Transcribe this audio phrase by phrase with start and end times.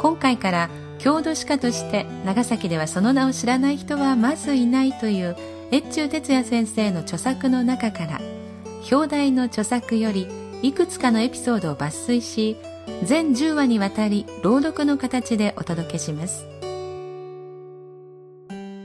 [0.00, 5.36] 今回から郷土史家として長崎ではその名を知らない人はまずいないという
[5.70, 8.20] 越中哲也先生の著作の中から
[8.90, 10.26] 表題の著作より
[10.64, 12.56] いくつかのエピソードを抜粋し
[13.02, 16.46] 全10話にわたり朗読の形でお届けします。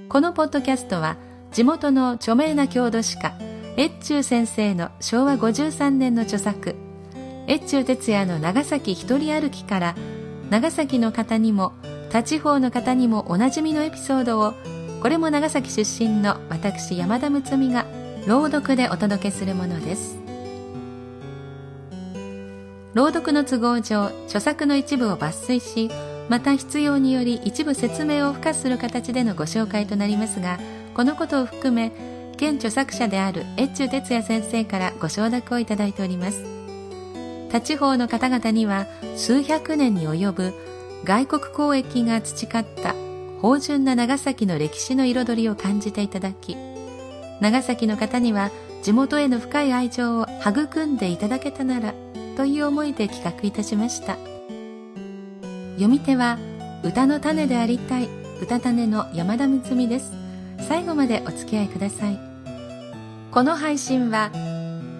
[0.09, 1.15] このポッドキャストは
[1.53, 3.33] 地元の著名な郷土史家
[3.77, 6.75] 越中先生の昭和53年の著作
[7.47, 9.95] 越中哲也の長崎一人歩きから
[10.49, 11.71] 長崎の方にも
[12.11, 14.53] 他地方の方にもおなじみのエピソードを
[15.01, 17.85] これも長崎出身の私山田睦美が
[18.27, 20.18] 朗読でお届けするものです。
[22.99, 25.89] 朗読の都合上著作の一部を抜粋し
[26.27, 30.59] また必要により一部説明を付加する形でのご紹介となりますが
[30.93, 31.93] このことを含め
[32.35, 36.43] 現著作者である越中哲也先生からご承諾をいただいております。
[37.49, 40.53] 他地方の方々には数百年に及ぶ
[41.05, 42.95] 外国交易が培った
[43.41, 46.57] 芳醇な長崎の歴史の彩りを感じていただき
[47.39, 48.51] 長崎の方には
[48.83, 51.93] 地元への深い愛情を育んでいただけたなら
[52.39, 54.15] という思いで企画いたしました。
[55.73, 56.37] 読み手は
[56.85, 58.07] 歌の種でありたい
[58.41, 60.13] 歌種の山田睦美です。
[60.65, 62.17] 最後までお付き合いください。
[63.33, 64.31] この配信は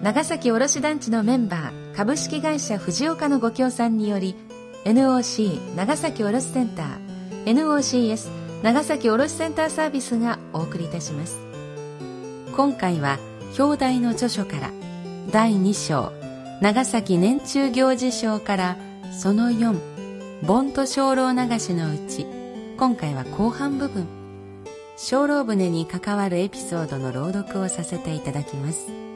[0.02, 4.36] 長崎卸団地のメンバー株式会社藤岡のご協賛により
[4.84, 8.28] NOC 長崎卸センター NOCS
[8.62, 11.38] 長崎卸センターサービスがお送りいたします。
[12.54, 13.18] 今回は
[13.58, 14.70] 表題の著書から
[15.30, 16.19] 第2章
[16.60, 18.76] 長崎年中行事賞から
[19.18, 19.78] その4
[20.42, 22.26] 盆と精霊流しのうち
[22.76, 24.06] 今回は後半部分。
[24.96, 29.09] 精霊船に関わるエピソードの朗読をさせていただきます。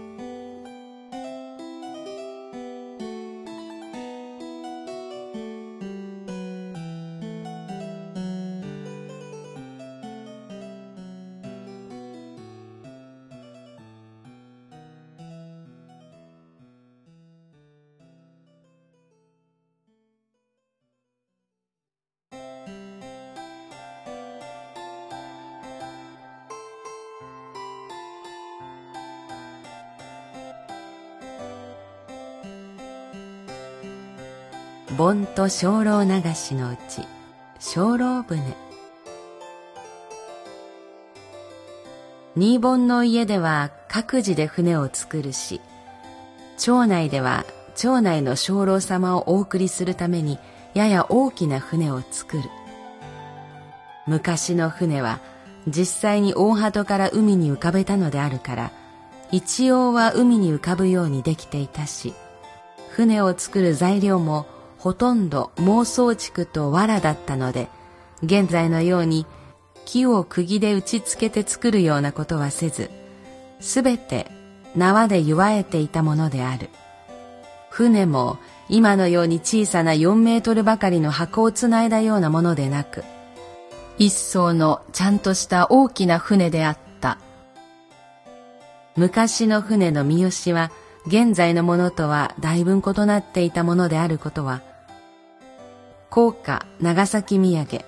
[34.97, 37.03] 盆と精霊流しのうち
[37.59, 38.55] 精霊船。
[42.37, 45.61] 新盆の家では各自で船を作るし
[46.59, 47.45] 町内では
[47.75, 50.39] 町内の精霊様をお送りするために
[50.75, 52.45] やや大きな船を作る。
[54.07, 55.19] 昔の船は
[55.67, 58.71] 実際に大鳩から海に浮かべたのであるから
[59.33, 62.15] 一応は海に浮かぶようにできていたし
[62.91, 64.47] 船を作る材料も
[64.85, 67.71] ほとんど妄想竹と藁だったので、
[68.23, 69.25] 現在のように
[69.87, 72.91] 木を釘で打ちつけて作るようなことはせず、
[73.61, 74.31] すべて
[74.77, 76.69] 縄で祝えていたものである。
[77.71, 78.37] 船も
[78.69, 83.05] 今のように小さな4メートルばかりの箱をつないだようなものでなく、
[83.97, 87.17] 一層のちゃんとした大きな船であった。
[88.97, 90.71] 昔の船の三好は
[91.07, 94.61] 現在のものとはだいぶ異なっていたものであることは、
[96.15, 97.85] 高価長崎土産。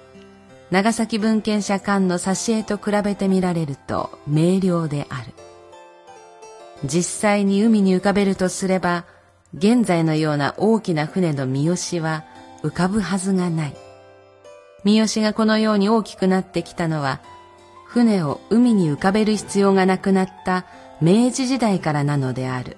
[0.73, 5.33] 長崎文献社館の挿絵と比べてみられると明瞭である。
[6.85, 9.05] 実際に海に浮かべるとすれば
[9.55, 12.25] 現在のような大きな船の三好は
[12.65, 13.77] 浮かぶはずがない。
[14.83, 17.21] 三好がこのように大きくなってきたのは
[17.87, 20.67] 船を海に浮かべる必要がなくなった
[21.01, 22.77] 明治時代からなのである。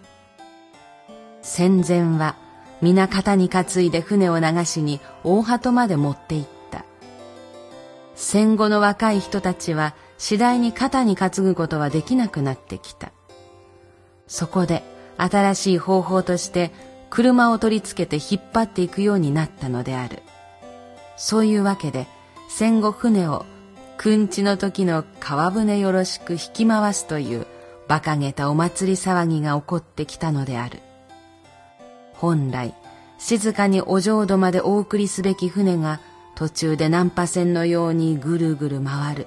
[1.41, 2.37] 戦前は
[2.81, 6.85] 皆肩に担いで船を流しに大鳩まで持って行った。
[8.15, 13.13] 戦後の若い人たちは次第に肩に担ぐことはできなくなってきた。
[14.27, 14.83] そこで
[15.17, 16.71] 新しい方法として
[17.11, 20.23] 車を取り付けて引っ張っていくようになったのである。
[21.17, 22.07] そういうわけで
[22.49, 23.45] 戦後船を
[23.97, 27.47] くんちの時の川船よろしく引き回すという
[27.89, 30.81] 馬鹿げたお祭り騒ぎが起こってきたのである。
[32.19, 32.75] 本来
[33.19, 36.01] 静かにお浄土までお送りすべき船が
[36.35, 39.27] 途中で難破船のようにぐるぐる回る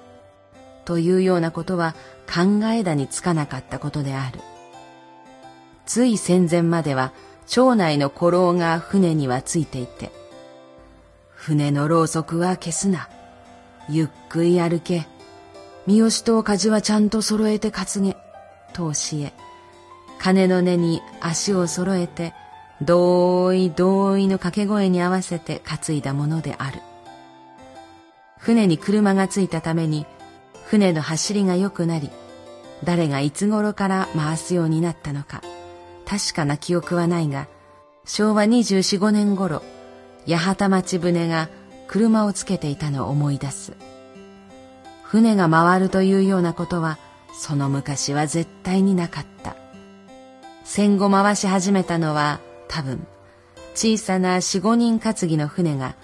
[0.85, 1.95] というようなことは
[2.27, 4.39] 考えだにつかなかったことである。
[5.85, 7.11] つい戦前までは
[7.47, 10.11] 町内の古老が船にはついていて、
[11.33, 13.09] 船のろうそくは消すな。
[13.89, 15.05] ゆっくり歩け。
[15.85, 18.15] 三好と梶はちゃんと揃えて担げ。
[18.73, 19.33] と教え、
[20.17, 22.33] 鐘の音に足を揃えて、
[22.81, 26.81] 同意同意の掛け声に合わせて担いだものである。
[28.37, 30.07] 船に車がついたために、
[30.65, 32.09] 船の走りが良くなり、
[32.83, 35.41] 誰がいつ頃から回すようになったのか、
[36.07, 37.47] 確かな記憶はないが、
[38.03, 39.61] 昭和24、5年頃、
[40.27, 41.49] 八幡町船が
[41.87, 43.73] 車をつけていたのを思い出す。
[45.03, 46.97] 船が回るというようなことは、
[47.33, 49.55] その昔は絶対になかった。
[50.63, 52.39] 戦後回し始めたのは
[52.71, 53.05] 多分、
[53.75, 55.95] 小さな四五人担ぎの船が、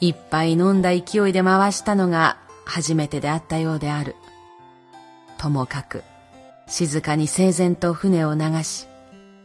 [0.00, 2.36] 一杯飲んだ勢いで回したのが
[2.66, 4.14] 初めてであったようである。
[5.38, 6.04] ともかく、
[6.66, 8.86] 静かに整然と船を流し、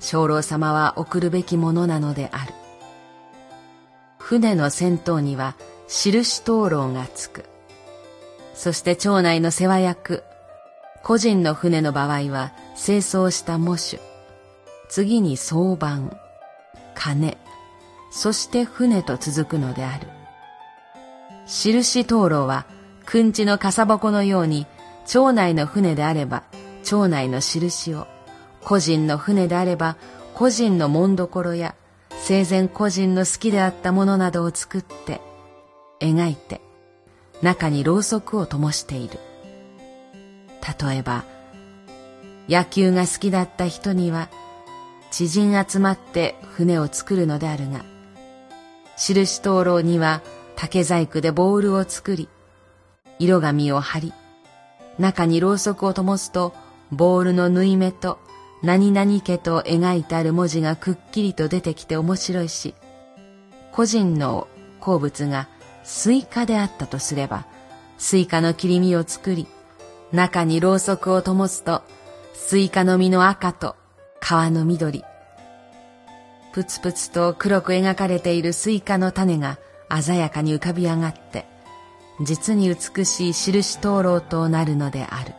[0.02, 2.54] 鐘楼様は送るべきものなのである。
[4.18, 5.56] 船の先頭には
[5.88, 7.46] 印灯籠がつく。
[8.54, 10.24] そして町内の世話役、
[11.04, 14.00] 個人の船の場合は清掃した喪主、
[14.90, 16.12] 次に相番、
[17.00, 17.38] 金、
[18.12, 20.08] そして船と続くのである。
[21.48, 22.66] 印灯籠は、
[23.06, 24.68] くんちのかさぼこのように、
[25.08, 26.44] 町内の船であれば、
[26.84, 28.06] 町内の印を、
[28.66, 29.96] 個人の船であれば、
[30.34, 31.74] 個人の紋所や、
[32.18, 35.22] 生前個人の好きであったものなどを作って、
[36.02, 36.60] 描いて、
[37.42, 39.20] 中にろうそくを灯している。
[40.82, 41.24] 例えば、
[42.50, 44.28] 野球が好きだった人には、
[45.12, 47.84] 知人集まって船を作るのであるが、
[48.98, 50.22] 印灯籠には
[50.56, 52.30] 竹細工でボールを作り、
[53.18, 54.14] 色紙を貼り、
[54.98, 56.54] 中にろうそくを灯すと、
[56.92, 58.20] ボールの縫い目と
[58.62, 62.76] 何々家と描いてある文字がくっきりと出てきて面白いし、
[63.72, 64.48] 故人の
[64.80, 65.48] 好物が
[65.84, 67.46] スイカであったとすれば、
[67.98, 69.48] スイカの切り身を作り、
[70.12, 71.84] 中にろうそくを灯すと、
[72.34, 73.76] スイカの実の赤と
[74.20, 75.04] 皮の緑、
[76.52, 79.58] ぷつぷつと黒く描かれているスイカの種が
[79.90, 81.46] 鮮やかに浮かび上がって、
[82.22, 85.34] 実に美しい印灯籠となるのである。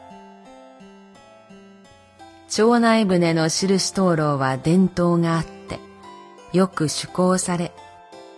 [2.49, 5.79] 町内船の印灯籠は伝統があって、
[6.53, 7.73] よく趣向され、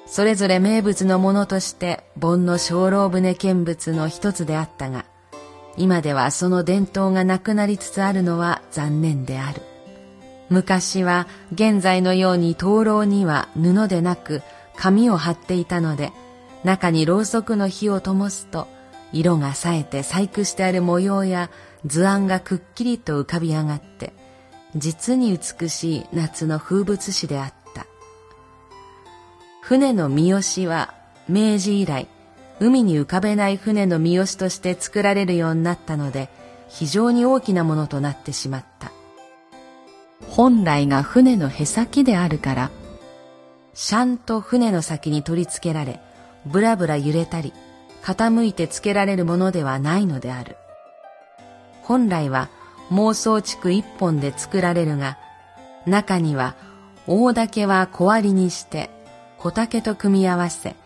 [0.07, 5.07] それぞれ名物のものとして盆の精霊船見物の一つであったが、
[5.79, 9.63] 今ではその伝統がなくなりつつあるのは残念である。
[10.53, 14.43] 昔は現在のように灯籠には布でなく
[14.77, 16.13] 紙を貼っていたので、
[16.63, 18.69] 中にろうそくの火を灯すと、
[19.15, 21.49] 色が冴えて細工してある模様や
[21.87, 24.13] 図案がくっきりと浮かび上がって、
[24.77, 27.87] 実に美しい夏の風物詩であった。
[29.63, 30.93] 船の三好は
[31.31, 32.09] 明治以来、
[32.61, 36.29] 海に浮かべない船の三好として作られるようになったので、
[36.69, 38.93] 非常に大きなものとなってしまった。
[40.35, 42.71] 本来が船のへさきであるから、
[43.75, 46.01] シャンと船の先に取り付けられ、
[46.47, 47.53] ぶらぶら揺れたり、
[48.03, 50.57] 傾いてつけられるものではないのである。
[51.83, 52.49] 本来は
[52.91, 55.19] 妄想竹一本で作られるが、
[55.85, 56.55] 中には
[57.07, 58.89] 大竹は小割りにして
[59.37, 60.77] 小竹と組み合わせ、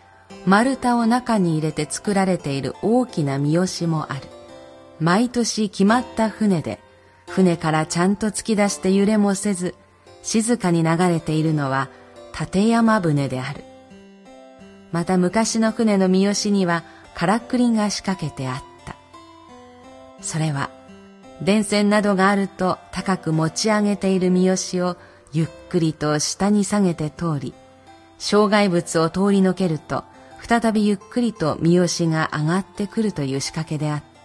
[0.45, 4.23] 丸太を中に入れて作られている大きな三好もある。
[4.99, 6.81] 毎年決まった船で、
[7.27, 9.75] 船からちゃんと突き出して揺れもせず、
[10.23, 11.89] 静かに流れているのは
[12.39, 13.63] 立山船である。
[14.91, 18.95] また昔の船の三好にはからくりが仕掛けてあった。
[20.21, 20.69] それは
[21.41, 24.97] 電線などがあると高く持ち上げている三好を
[25.31, 27.53] ゆっくりと下に下げて通り、
[28.17, 30.03] 障害物を通り抜けると、
[30.41, 34.16] 再びゆっくりと三好が上がってくるという仕掛けであった。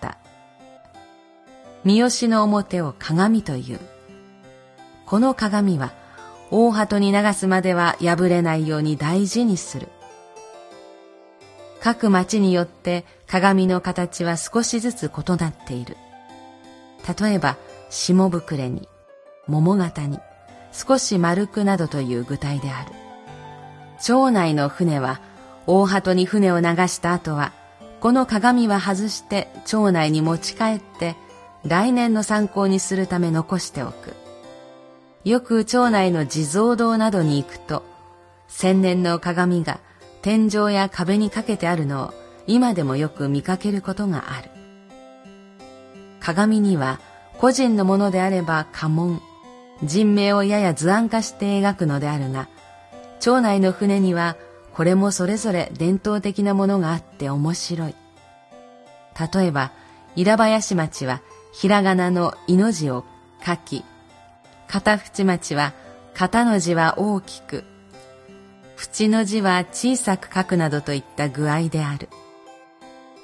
[1.84, 3.80] 三好の表を鏡という。
[5.06, 5.92] この鏡は、
[6.50, 9.88] 大鳩に流すまでは破れないように大事にする。
[11.80, 15.96] 各町によって鏡の形は少しずつ異なっている。
[17.20, 17.56] 例えば、
[17.90, 18.88] 下膨れに、
[19.48, 20.20] 桃型に、
[20.72, 22.92] 少し丸くなどという具体である。
[24.00, 25.20] 町内の船は、
[25.66, 27.52] 大鳩に船を流した後は、
[28.00, 31.16] この鏡は外して町内に持ち帰って、
[31.64, 34.14] 来年の参考にするため残しておく。
[35.24, 37.84] よく町内の地蔵堂などに行くと、
[38.48, 39.78] 千年の鏡が
[40.20, 42.14] 天井や壁にかけてあるのを
[42.46, 44.50] 今でもよく見かけることがある。
[46.20, 47.00] 鏡には
[47.38, 49.20] 個人のものであれば家紋、
[49.82, 52.48] 人名をやや図案化して描くのであるが、
[53.20, 54.36] 町内の船には
[54.74, 57.94] これもそれぞれ伝統的なものがあって面白い。
[59.34, 59.72] 例えば、
[60.16, 61.20] 稲林町は
[61.52, 63.04] ひらがなのいの字を
[63.44, 63.84] 書き、
[64.66, 65.74] 片淵町は
[66.14, 67.64] 片の字は大きく、
[68.76, 72.08] 縁の字は小さく書くなどといった具合である。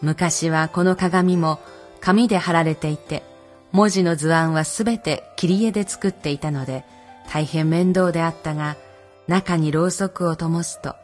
[0.00, 1.58] 昔はこの鏡も
[2.00, 3.24] 紙で貼られていて、
[3.72, 6.84] 文字の図案はすべて切り絵で作っていたので、
[7.30, 8.76] 大変面倒であったが、
[9.26, 10.94] 中にろうそくを灯すと、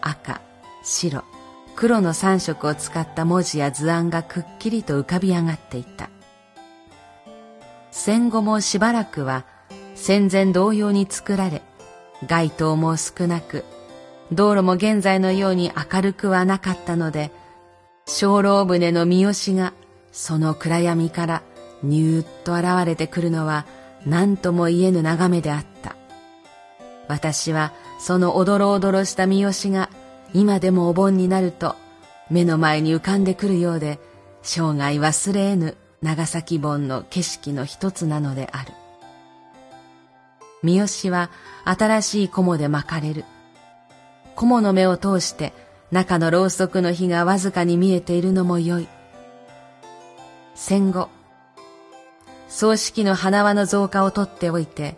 [0.00, 0.40] 赤、
[0.82, 1.22] 白、
[1.76, 6.10] 黒の三色を使った文字や図案がくっきりと浮かび上がっていた。
[7.98, 9.44] 戦後もしばらくは
[9.96, 11.62] 戦前同様に作られ、
[12.28, 13.64] 街灯も少なく、
[14.30, 17.32] 道路も現在のように明るくはなかったので、
[18.06, 19.72] 鐘楼船の三好が
[20.12, 21.42] その暗闇から
[21.82, 23.66] ニューッと現れてくるのは
[24.06, 25.96] 何とも言えぬ眺めであった。
[27.08, 29.90] 私はそのおどろおどろした三好が
[30.32, 31.74] 今でもお盆になると
[32.30, 33.98] 目の前に浮かんでくるようで
[34.42, 38.72] 生涯忘れ得ぬ長崎盆の景色の一つなのである。
[40.62, 41.30] 三好は
[41.64, 43.24] 新しい菰で巻かれる。
[44.36, 45.52] 菰の目を通して
[45.90, 48.88] 中のろうそくの火がわずかに見えているのもよい。
[50.54, 51.08] 戦後、
[52.48, 54.96] 葬式の花輪の増加をとっておいて、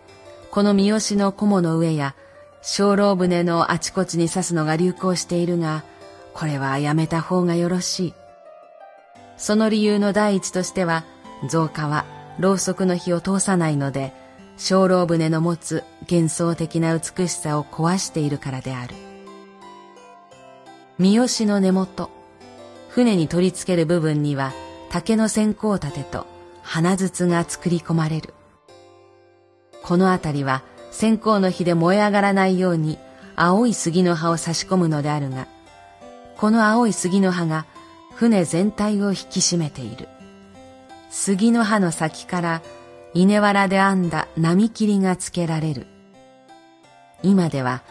[0.50, 2.14] この三好の菰の上や
[2.62, 5.84] 鐘楼船のあちこちに刺すのが流行しているが、
[6.34, 8.14] これはやめた方がよろしい。
[9.40, 11.02] その理由の第一としては、
[11.48, 12.04] 増加は
[12.38, 14.12] ろうそくの火を通さないので、
[14.58, 18.94] 鐘楼船の持つ幻想的な美しさを壊しているからである。
[20.98, 22.10] 三好の根元、
[22.90, 24.52] 船に取り付ける部分には
[24.90, 26.26] 竹の線香立てと
[26.62, 28.34] 花筒が作り込まれる。
[29.82, 32.98] この辺りは線香の火で燃え上がらないように
[33.36, 35.46] 青い杉の葉を差し込むのであるが、
[36.36, 37.64] この青い杉の葉が
[38.20, 40.06] 船全体を引き締めている。
[41.08, 42.62] 杉の葉の先から
[43.14, 45.86] 稲わらで編んだ波切りがつけられる。
[47.22, 47.82] 今では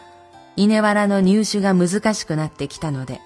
[0.54, 3.20] 稲わらの入手が難しくなってきたので、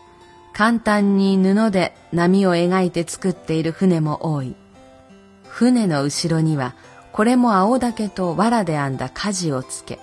[0.55, 4.57] 簡単に布で波を描いて作っている船も多い。
[5.47, 6.75] 船の後ろには、
[7.13, 9.99] これも青竹と藁で編んだ舵をつけ、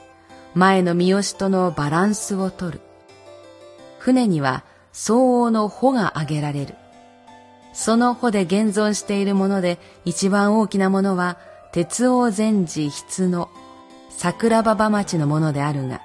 [0.53, 2.79] 前の三好とのバランスをとる。
[3.97, 6.75] 船には相応の帆が挙げられる。
[7.73, 11.37] その帆で現存しているもので一番大きなものは、
[11.71, 13.49] 鉄王禅寺筆の
[14.09, 16.01] 桜馬場町のものであるが、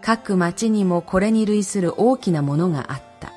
[0.00, 3.32] 各町にもこれに類する大きなものがあった。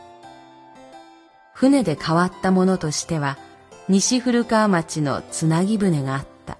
[1.54, 3.38] 船で変わったものとしては、
[3.90, 6.58] 西古川町のつなぎ船があった。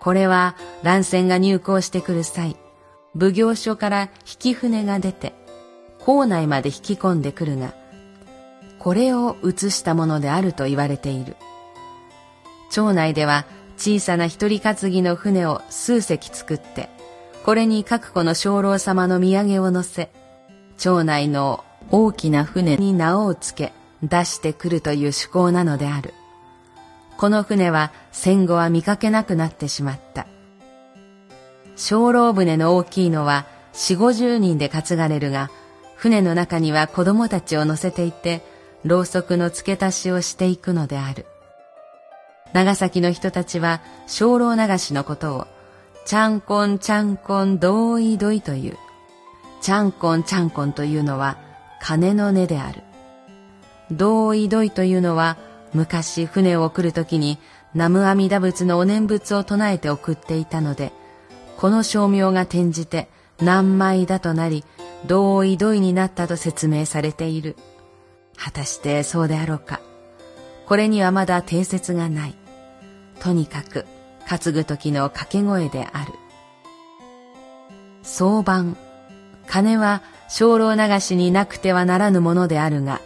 [0.00, 2.56] これは乱戦が入港してくる際、
[3.18, 5.34] 奉行所から引き船が出て、
[5.98, 7.74] 港内まで引き込んでくるが、
[8.80, 11.36] これを移したものであると言われている。
[12.70, 13.44] 町内では
[13.76, 16.88] 小さな一人担ぎの船を数隻作って、
[17.44, 20.10] これに各子の鐘楼様の土産を乗せ、
[20.78, 23.72] 町内の大きな船に名をつけ
[24.02, 26.14] 出してくるという趣向なのである。
[27.18, 30.26] この船は戦後は見かけなくなってしまった。
[31.76, 35.50] 鐘楼船の大きいのは四五十人で担がれるが、
[35.96, 38.42] 船の中には子供たちを乗せていて、
[38.84, 41.26] ろうそくの付け足しをしていくのである。
[42.52, 45.46] 長崎の人たちは鐘楼流しのことを
[46.04, 48.76] ちゃんこんちゃんこんどいどいという。
[49.60, 51.36] ちゃんこんちゃんこんというのは
[51.80, 52.82] 金の根である。
[53.90, 55.36] どいどいというのは
[55.74, 57.38] 昔船を送るときに
[57.74, 60.92] 南無阿弥陀仏のお念仏を唱えて送っていたので、
[61.56, 63.08] この称名が転じて
[63.40, 64.64] 何枚だとなり、
[65.06, 67.56] どいどいになったと説明されている。
[68.42, 69.80] 果たしてそうであろうか。
[70.66, 72.34] これにはまだ定説がない。
[73.20, 73.84] とにかく、
[74.26, 76.12] 担ぐ時の掛け声である。
[78.02, 78.76] 相番、
[79.46, 83.00] 金は精霊流しになくてはならぬものであるが、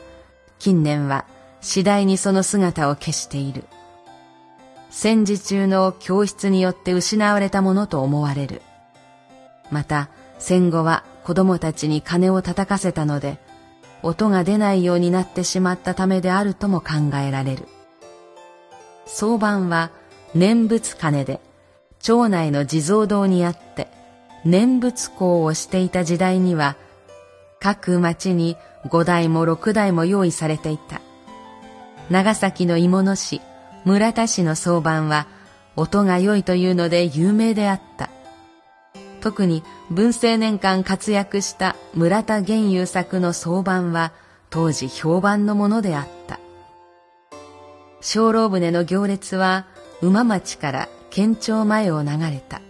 [0.59, 1.25] 近年は
[1.61, 3.64] 次第にその姿を消している。
[4.91, 8.62] 戦時中の教室によって失われたものと思われる。
[9.71, 13.38] また、戦後は子供たちに金を叩かせたので、
[14.04, 17.66] 音が出ないようになってしまったためであるとも考えられる。
[19.06, 19.90] 相番は
[20.34, 21.40] 念仏鐘で、
[22.00, 23.88] 町内の地蔵堂にあって、
[24.44, 26.76] 念仏講をしていた時代には、
[27.61, 28.58] 各町に
[28.90, 31.00] 五台も六台も用意されていた。
[32.11, 33.40] 長崎の芋野市、
[33.87, 35.26] 村田市の相番は、
[35.76, 38.11] 音が良いというので有名であった。
[39.25, 44.12] 特に文政年間活躍した村田玄優作の相番は
[44.50, 46.38] 当時評判のものであった。
[48.02, 49.64] 小老船の行列は
[50.02, 52.61] 馬町から県庁前を流れた。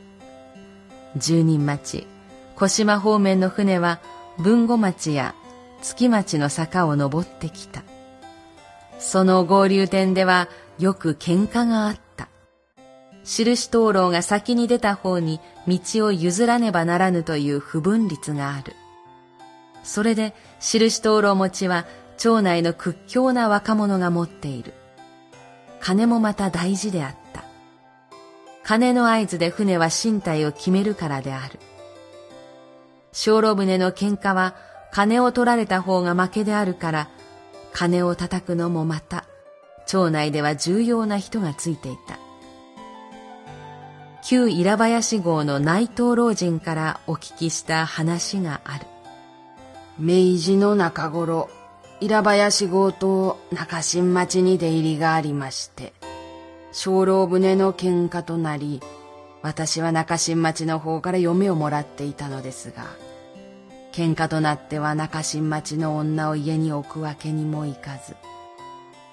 [1.16, 2.06] 十人町、
[2.54, 3.99] 小島方面の船は
[4.38, 5.34] 文後町や
[5.82, 7.82] 月町の坂を登ってきた。
[9.00, 10.46] その合流点では
[10.78, 12.03] よく喧嘩があった。
[13.25, 18.75] 印灯籠が先に出た方に道を譲らねばならぬという不分率がある。
[19.83, 24.75] それで印灯籠持ちは町内の屈強な若者が持っている。
[25.81, 27.45] 金もまた大事であった。
[28.62, 31.59] 金の合図で船は身体を決めるからである。
[33.12, 34.54] 小路船の喧嘩は
[34.90, 37.11] 金を取られた方が負けであるから、
[37.73, 39.25] 金を叩くのもまた、
[39.87, 42.24] 町内では重要な人がついていた。
[44.26, 48.87] 旧稲林号の内藤老人からお聞きした話がある。
[49.99, 51.50] 明治の中頃、
[52.00, 55.93] 稲林号と中新町に出入りがありまして、
[56.73, 58.81] 小老船の喧嘩となり、
[59.43, 62.87] 私は中新町の方から嫁をもらっていたのですが、
[63.93, 68.16] 喧嘩となっては中新町の女を家に置くわけにもいかず、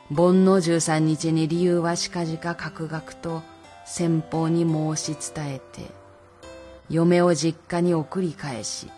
[0.09, 3.43] 盆の十三日に理由は近々各学と
[3.91, 5.91] 先方に申し伝えて、
[6.89, 8.89] 嫁を実家に送り返し、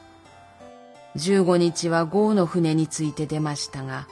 [1.15, 4.07] 十五日は豪の船について出ましたが、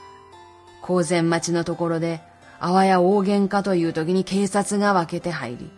[0.82, 2.20] 高前町のところで、
[2.58, 5.70] あわや大喧嘩という時に警察が分けて入り、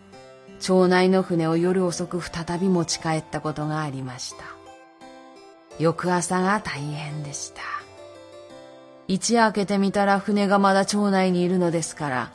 [0.58, 4.44] 町内の船を夜遅く再び持ち帰ったことがありました。
[5.78, 7.60] 翌朝が大変でした。
[9.06, 12.32] 一夜明けてみたら船がまだ町内にいるのですから、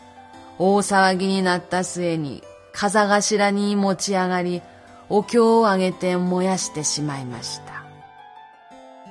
[0.60, 4.62] 大騒ぎになった末に風頭に持ち上がり、
[5.10, 7.84] お経をあげて燃やしてしまいました。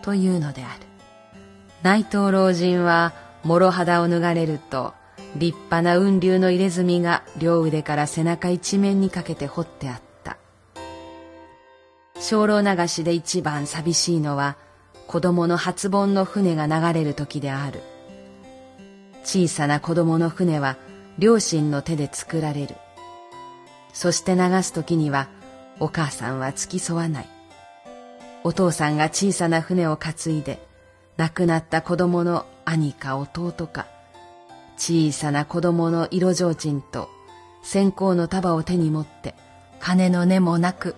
[0.02, 0.80] というのである。
[1.82, 3.12] 内藤老人は、
[3.44, 4.94] 諸肌を脱がれると、
[5.36, 10.38] 立派な雲流の入れ墨が両腕から背中一面にかけて彫ってあった。
[12.18, 14.56] 精霊流しで一番寂しいのは、
[15.06, 17.80] 子供の初盆の船が流れる時である。
[19.24, 20.76] 小さな子供の船は
[21.18, 22.76] 両親の手で作られる。
[23.92, 25.28] そして流す時には
[25.80, 27.28] お母さんは付き添わない。
[28.44, 30.66] お父さんが小さな船を担いで
[31.16, 33.86] 亡くなった子供の兄か弟か
[34.76, 37.08] 小さな子供の色提灯と
[37.62, 39.34] 線香の束を手に持って
[39.80, 40.94] 金の根もなく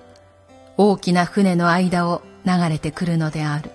[0.77, 3.71] 大きな船の間を流れてくるのである。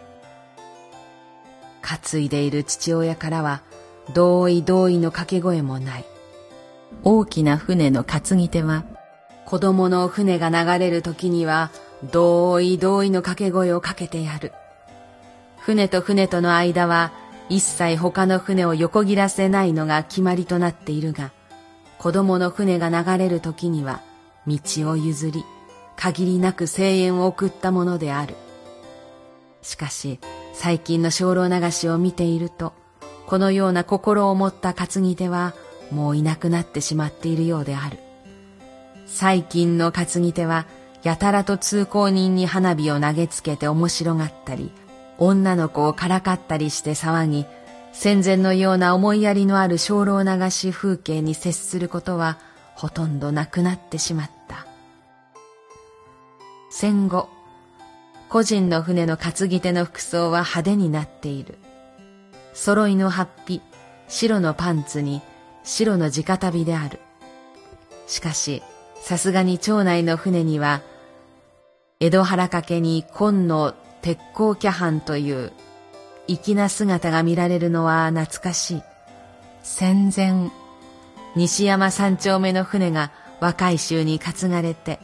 [1.81, 3.61] 担いでいる父親からは
[4.13, 6.05] 同意同意の掛け声もない。
[7.03, 8.85] 大きな船の担ぎ手は
[9.45, 11.71] 子供の船が流れる時には、
[12.11, 14.51] 同意同意の掛け声をかけてやる。
[15.59, 17.11] 船と船との間は、
[17.47, 21.31] 一切他の船を横切らせないのが決まりとなっているが、
[21.99, 24.01] 子供の船が流れる時には、
[24.47, 25.45] 道を譲り、
[25.95, 28.35] 限りなく声援を送ったものである。
[29.61, 30.19] しかし、
[30.53, 32.73] 最近の精霊流しを見ていると、
[33.27, 35.53] このような心を持った担ぎ手は、
[35.91, 38.04] もういなくなってしまっているようである。
[39.05, 40.65] 最近の担ぎ手は、
[41.03, 44.71] やたらと通行人に花火を投げつけて面白がったり、
[45.17, 47.45] 女の子をからかったりして騒ぎ、
[47.93, 52.37] 戦前のような思いやりのある精霊流し風景に接することは
[52.75, 54.67] ほとんどなくなってしまった。
[56.69, 57.29] 戦後、
[58.27, 61.57] 個人の船の担ぎ手の服装は派手になっている。
[62.53, 63.61] 揃いのハッピ、
[64.09, 65.21] 白のパンツに
[65.63, 66.99] 白の直旅である。
[68.07, 68.61] しかし、
[69.05, 70.81] さすがに町内の船には、
[71.99, 75.51] 江戸原掛けに紺の鉄鋼キャハンという
[76.27, 78.81] 粋な姿が見られるのは懐かしい。
[79.61, 80.49] 戦前、
[81.35, 84.99] 西山三丁目の船が若い衆に担がれて、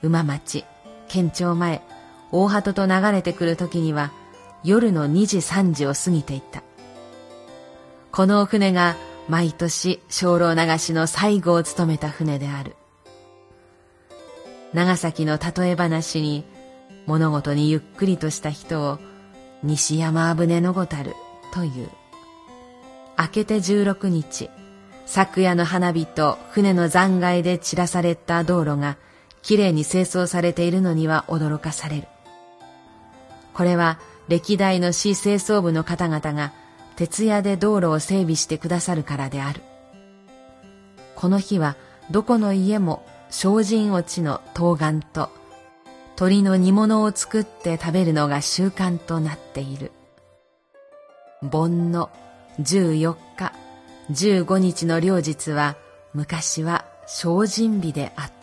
[0.00, 0.64] 馬町、
[1.08, 1.82] 県庁前、
[2.30, 4.12] 大鳩と流れてくる時には、
[4.62, 6.62] 夜の2時3時を過ぎていた。
[8.12, 8.94] この船が
[9.28, 12.76] 毎年精霊流しの最後を務めた船である。
[14.72, 16.44] 長崎の例え話に
[17.06, 18.98] 物事にゆっくりとした人を
[19.62, 21.14] 西山船のごたる
[21.52, 21.88] という。
[23.18, 24.48] 明けて十六日、
[25.06, 28.96] 昨夜の花火と船の残骸で散らされた道路が
[29.42, 32.08] きれいに清掃されているのには驚かされる。
[33.52, 36.52] これは歴代の市清掃部の方々が
[36.96, 39.62] 徹夜で道路を整備してくださるからである。
[41.16, 41.76] この日は
[42.10, 45.30] どこの家も精進落ちの冬瓜と
[46.16, 49.92] 鳥の煮物を作って食べるのが習慣となっている。
[51.42, 52.10] 盆の
[52.60, 53.52] 14日、
[54.10, 55.76] 15日の両日は
[56.12, 58.39] 昔は精進日であった。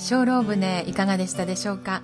[0.00, 2.02] 精霊船いかがでしたでしょうか？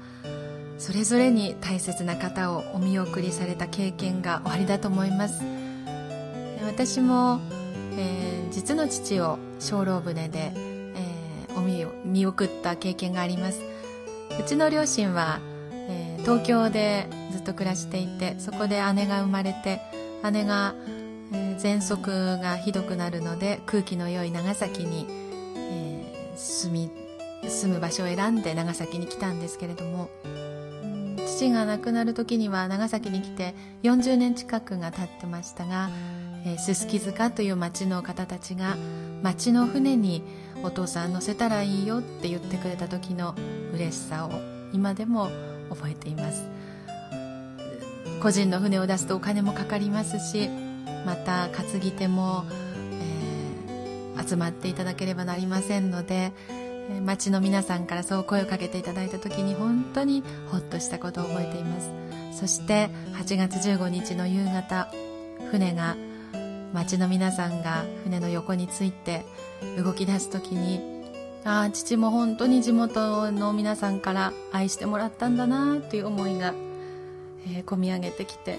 [0.78, 5.42] それぞれに大切な方をお見送りされた経験がおありだと思います。
[6.66, 7.40] 私も、
[7.96, 13.62] えー、実の父を精霊船で、えー、お見見送った経験があります。
[14.38, 15.40] うちの両親は、
[15.72, 19.80] えー、東京でずっと暮らしていてそこで姉が生まれて
[20.30, 20.74] 姉が、
[21.32, 25.06] えー、喘息がひどくなるので空気の良い長崎に、
[25.56, 27.05] えー、住み
[27.44, 30.08] 住む場所を選んで長崎に来たんですけれども
[31.26, 35.90] 父が亡くなる時には長崎に来て40年近くが経ってましたが
[36.58, 38.76] すすき塚という町の方たちが
[39.22, 40.22] 町の船に
[40.62, 43.34] お父さん乗せたらいいよって言ってくれた時の
[43.74, 44.30] 嬉しさを
[44.72, 45.30] 今でも
[45.70, 46.48] 覚えています。
[48.20, 50.48] 個人の船を出すとお金もかかりますし
[51.04, 52.44] また担ぎ手も、
[54.16, 56.32] えー、集まっていただければなりませんので
[57.04, 61.90] 町の皆さんからそう声をかけていただいた時に本当にほっとしたことを覚えています。
[62.32, 64.92] そして8月15日の夕方
[65.50, 65.96] 船が
[66.74, 69.24] 町の皆さんが船の横について
[69.82, 70.96] 動き出す時に
[71.44, 76.52] ああ父も本当に地元の皆さんから愛してもらったんだなという思いが、
[77.46, 78.58] えー、込み上げてきて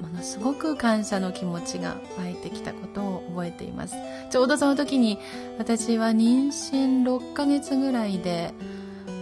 [0.00, 3.94] ものすごく感謝の気持ちが湧いてきたことを覚えています。
[4.30, 5.18] ちょうどその時に
[5.58, 8.52] 私は妊娠6ヶ月ぐらいで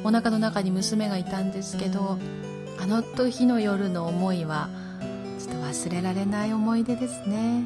[0.04, 2.18] お腹の中に娘がいたんですけど
[2.80, 4.68] あの日の夜の思いは
[5.38, 7.64] ちょっと忘れられない思い出ですね。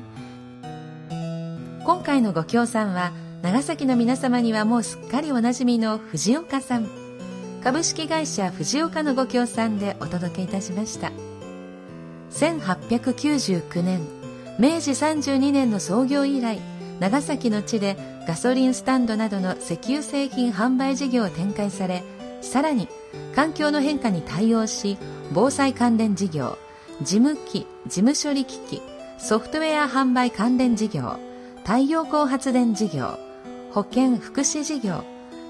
[1.84, 7.02] 今回のご協賛は長崎の皆様にはもうすっかりおなじみの藤岡さん。
[7.62, 11.12] 株式会社藤岡のご協賛でお届けいたしました。
[12.32, 14.22] 1899年。
[14.58, 16.60] 明治32年の創業以来
[17.00, 17.96] 長崎の地で
[18.28, 22.04] ガソリンスタンドなどの石油製品販売事業を展開され
[22.42, 22.88] さらに
[23.34, 24.98] 環境の変化に対応し
[25.32, 26.58] 防災関連事業
[27.00, 28.82] 事務機事務処理機器
[29.18, 31.16] ソフトウェア販売関連事業
[31.64, 33.18] 太陽光発電事業
[33.72, 35.02] 保健福祉事業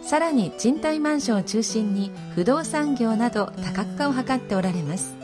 [0.02, 5.21] さらに賃貸マンションを中心に不動産業など多角化を図っておられます。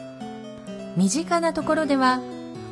[0.99, 2.21] 身近なところでは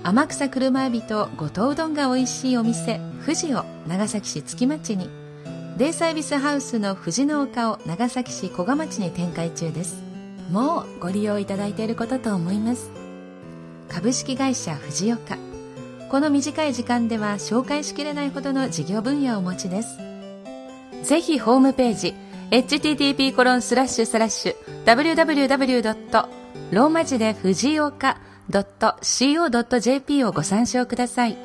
[0.02, 5.08] 天草車エビと五島うどんが美味しいお店富士を長崎市月町に
[5.78, 10.02] デイサービスハウスの富士の丘を長崎市古賀町に展開中です。
[10.50, 12.90] もうご利用いただいていることと思います。
[13.88, 15.38] 株式会社富士岡。
[16.10, 19.98] この短い時間では紹介しきれないほどの事業分野をお持ちです。
[21.04, 22.14] ぜひホームページ
[22.50, 23.44] http コ
[26.70, 28.18] ローマ字で藤岡
[28.50, 31.36] .co.jp をご参照ください。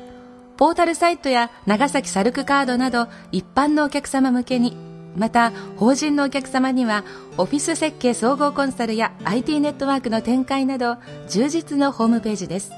[0.56, 4.76] ポータルサイトや長崎サルクカードなど一般のお客様向けに、
[5.16, 7.04] また法人のお客様には
[7.36, 10.96] オフィス設計総合コンサルや IT ネットワークの展開など
[11.28, 12.70] 充実のホームページです。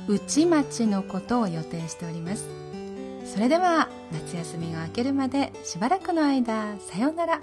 [0.07, 2.58] 内町のことを予定しております。
[3.29, 7.41] それでは夏休みが明けるまでしばらくの間さようなら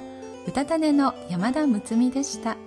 [0.48, 2.58] うたた寝の山田睦美でした。